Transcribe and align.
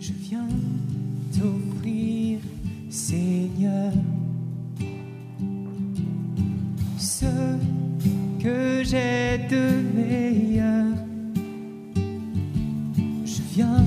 je 0.00 0.12
viens 0.14 0.48
t'offrir, 1.30 2.38
Seigneur, 2.88 3.92
ce 6.96 7.26
que 8.42 8.82
j'ai 8.82 9.46
de 9.50 9.82
meilleur. 9.94 10.94
Je 13.26 13.42
viens 13.54 13.84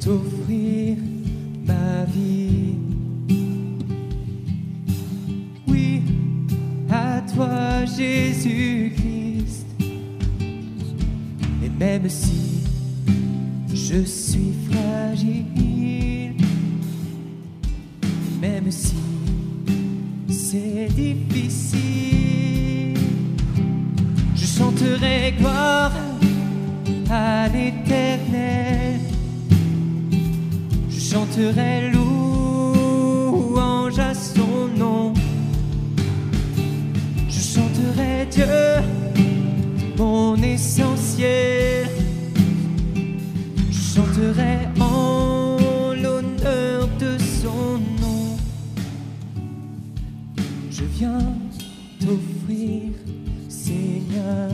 t'offrir 0.00 0.96
ma 1.66 2.04
vie. 2.06 2.76
Oui, 5.68 6.02
à 6.90 7.20
toi 7.34 7.84
Jésus-Christ. 7.84 9.66
Et 11.62 11.68
même 11.78 12.08
si 12.08 12.53
je 13.86 14.02
suis 14.04 14.54
fragile, 14.70 16.36
même 18.40 18.70
si 18.70 18.94
c'est 20.30 20.88
difficile, 20.94 22.94
je 24.34 24.46
chanterai 24.46 25.34
gloire 25.38 25.92
à 27.10 27.46
l'éternel. 27.48 29.00
Je 30.88 31.00
chanterai 31.00 31.90
louange 31.92 33.98
à 33.98 34.14
son 34.14 34.68
nom. 34.78 35.12
Je 37.28 37.40
chanterai 37.40 38.26
Dieu, 38.30 38.46
mon 39.98 40.36
essentiel. 40.36 41.53
Je 50.76 50.82
viens 50.86 51.18
t'offrir, 52.00 52.90
Seigneur, 53.48 54.50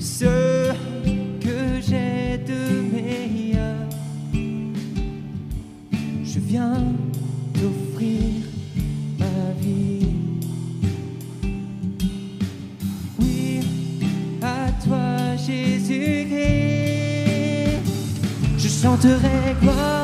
ce 0.00 0.72
que 1.40 1.80
j'ai 1.80 2.38
de 2.38 2.62
meilleur. 2.92 3.86
Je 6.24 6.40
viens 6.40 6.82
t'offrir 7.54 8.42
ma 9.20 9.52
vie. 9.60 10.16
Oui, 13.20 13.60
à 14.42 14.72
toi 14.84 15.36
Jésus-Christ, 15.36 16.32
je 18.58 18.68
chanterai 18.68 19.54
gloire 19.60 20.01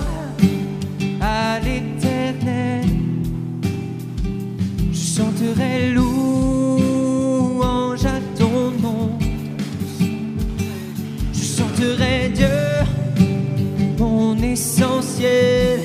Je 5.39 5.45
chanterai 5.45 5.91
louange 5.91 7.35
à 8.05 8.19
ton 8.37 8.73
nom. 8.83 9.19
Je 11.33 11.43
chanterai 11.57 12.31
Dieu, 12.35 12.49
mon 13.99 14.37
essentiel. 14.43 15.81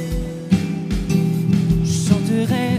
Je 1.83 1.93
chanterai 2.09 2.72